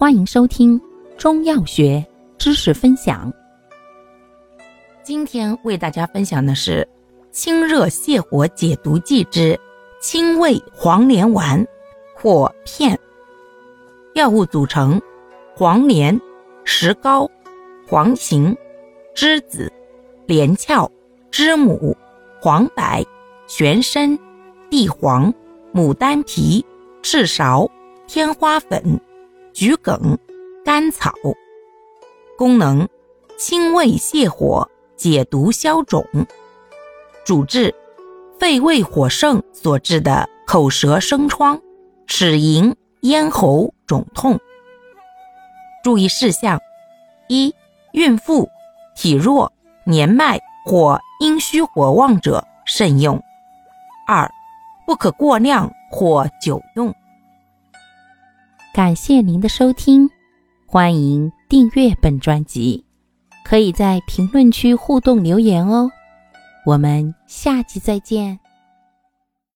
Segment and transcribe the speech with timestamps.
[0.00, 0.80] 欢迎收听
[1.16, 2.06] 中药学
[2.38, 3.32] 知识分享。
[5.02, 6.88] 今天为大家分享的是
[7.32, 9.58] 清热泻火解毒剂之
[10.00, 11.66] 清胃黄连丸
[12.14, 12.96] 或片。
[14.14, 15.02] 药物组成：
[15.56, 16.16] 黄连、
[16.62, 17.28] 石膏、
[17.84, 18.56] 黄芩、
[19.16, 19.68] 栀子、
[20.26, 20.88] 连翘、
[21.32, 21.96] 知母、
[22.40, 23.04] 黄柏、
[23.48, 24.16] 玄参、
[24.70, 25.34] 地黄、
[25.74, 26.64] 牡丹皮、
[27.02, 27.68] 赤芍、
[28.06, 29.00] 天花粉、
[29.58, 30.16] 桔梗、
[30.64, 31.12] 甘草。
[32.36, 32.86] 功能：
[33.36, 34.70] 清胃泻火。
[34.96, 36.04] 解毒消肿，
[37.24, 37.74] 主治
[38.38, 41.60] 肺胃火盛所致的口舌生疮、
[42.06, 44.38] 齿龈、咽喉肿痛。
[45.84, 46.60] 注意事项：
[47.28, 47.54] 一、
[47.92, 48.48] 孕妇、
[48.96, 49.52] 体弱、
[49.84, 53.20] 年迈或阴虚火旺者慎用；
[54.08, 54.28] 二、
[54.84, 56.94] 不可过量或久用。
[58.72, 60.08] 感谢您的收听，
[60.66, 62.84] 欢迎订阅本专辑。
[63.44, 65.90] 可以在评论区互动留言哦，
[66.66, 68.38] 我们下期再见。